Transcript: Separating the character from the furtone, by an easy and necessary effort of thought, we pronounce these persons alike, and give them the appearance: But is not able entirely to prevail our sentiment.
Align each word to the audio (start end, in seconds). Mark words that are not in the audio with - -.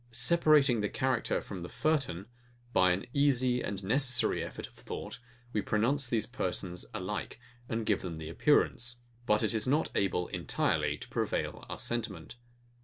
Separating 0.11 0.81
the 0.81 0.89
character 0.89 1.41
from 1.41 1.61
the 1.61 1.69
furtone, 1.69 2.25
by 2.73 2.91
an 2.91 3.05
easy 3.13 3.61
and 3.61 3.83
necessary 3.83 4.43
effort 4.43 4.65
of 4.65 4.73
thought, 4.73 5.19
we 5.53 5.61
pronounce 5.61 6.07
these 6.07 6.25
persons 6.25 6.87
alike, 6.91 7.39
and 7.69 7.85
give 7.85 8.01
them 8.01 8.17
the 8.17 8.27
appearance: 8.27 9.01
But 9.27 9.43
is 9.43 9.67
not 9.67 9.91
able 9.93 10.27
entirely 10.29 10.97
to 10.97 11.07
prevail 11.07 11.67
our 11.69 11.77
sentiment. 11.77 12.35